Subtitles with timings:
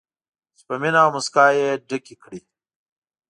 [0.57, 2.39] چې په مینه او موسکا یې ډکې کړي.